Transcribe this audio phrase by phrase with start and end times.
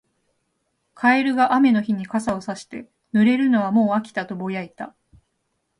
[0.95, 4.95] カエルが雨の日に傘をさして、「濡れるのはもう飽きた」とぼやいた。